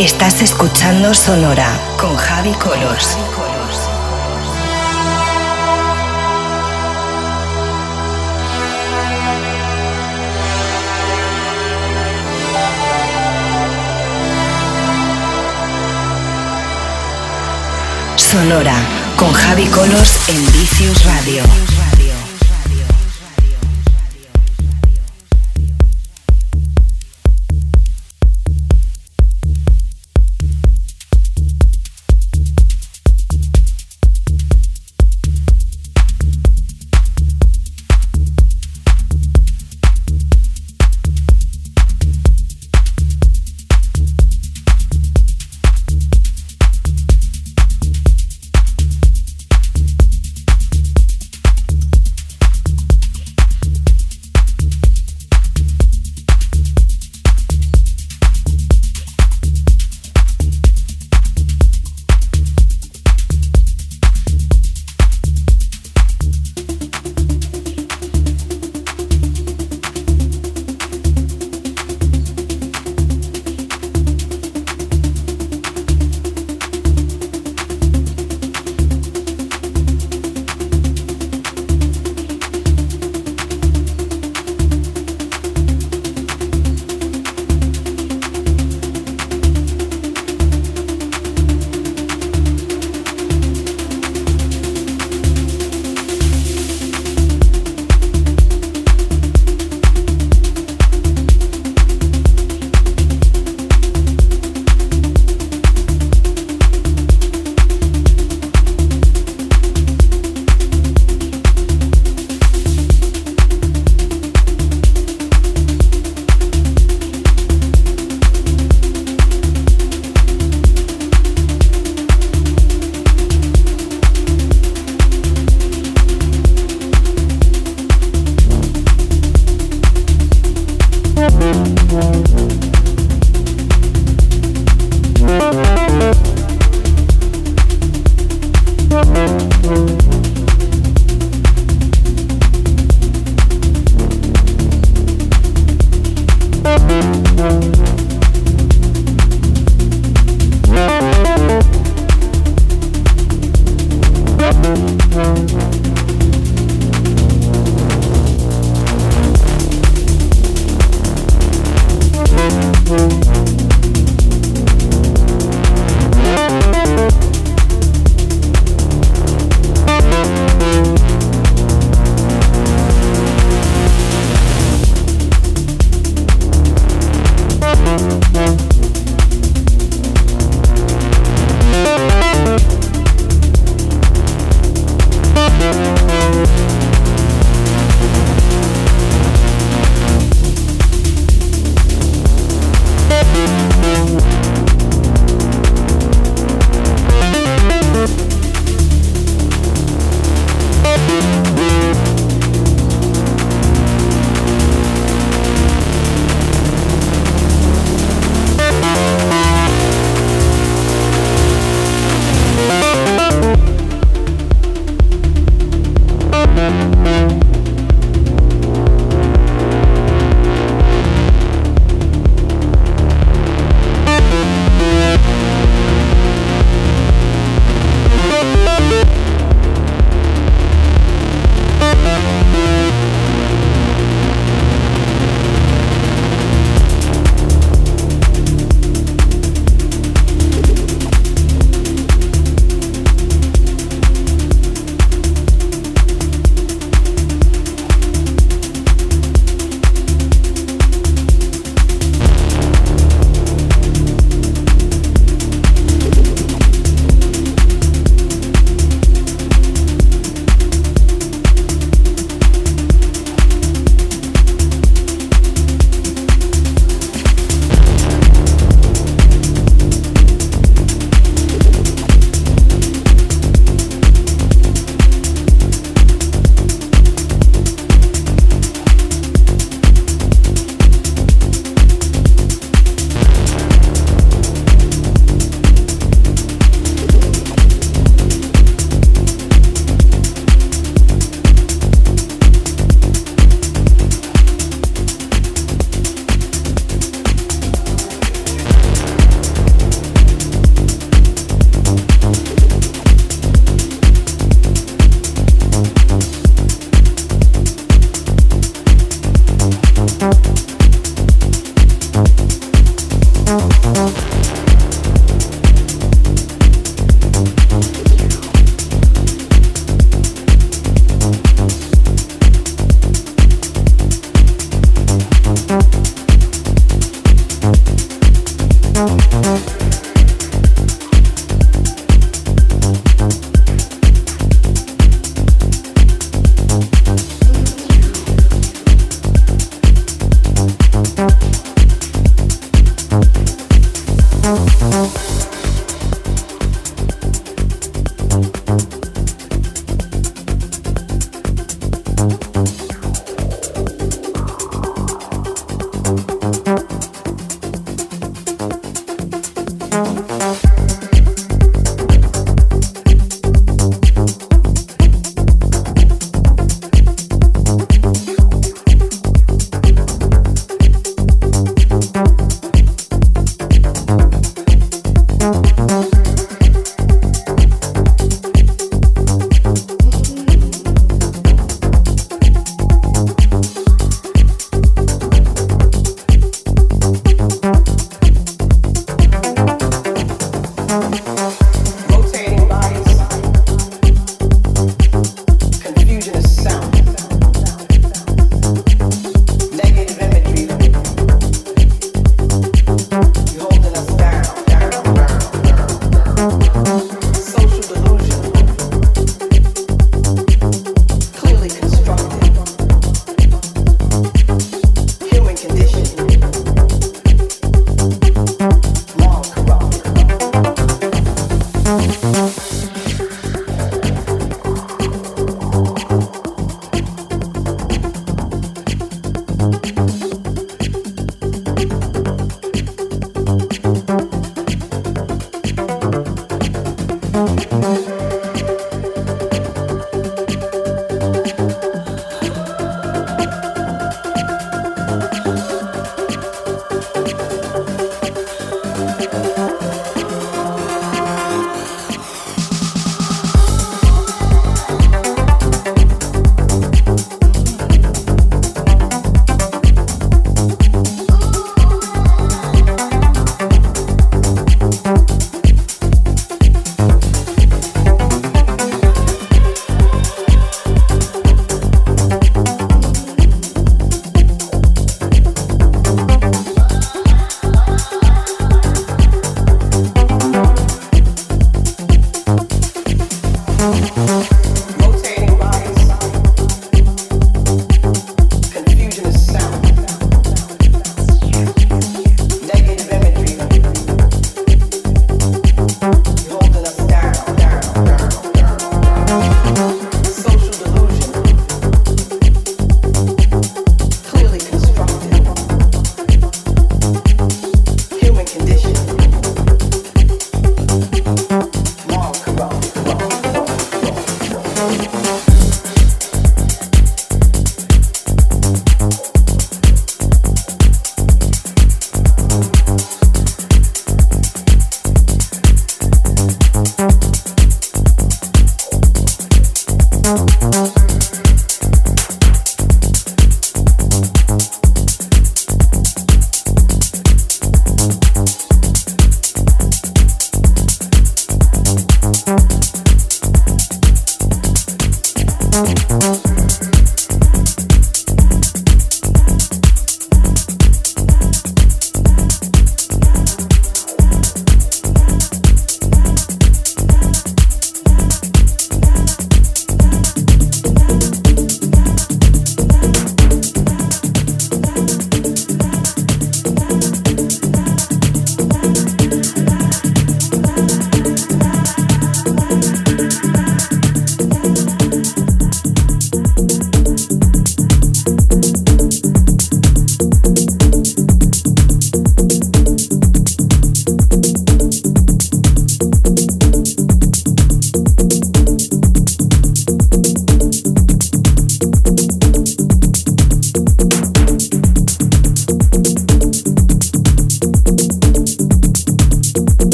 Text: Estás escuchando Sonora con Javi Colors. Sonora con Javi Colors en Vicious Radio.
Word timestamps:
Estás 0.00 0.40
escuchando 0.40 1.12
Sonora 1.12 1.78
con 1.98 2.16
Javi 2.16 2.52
Colors. 2.52 3.18
Sonora 18.16 18.72
con 19.16 19.30
Javi 19.34 19.66
Colors 19.66 20.18
en 20.30 20.52
Vicious 20.52 21.04
Radio. 21.04 21.79